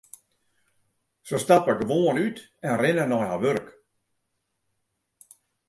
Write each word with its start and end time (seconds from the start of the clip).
Se 1.29 1.37
stappe 1.43 1.73
gewoan 1.81 2.17
út 2.27 2.37
en 2.67 2.73
rinne 2.81 3.05
nei 3.07 3.23
har 3.27 3.41
wurk. 3.43 3.67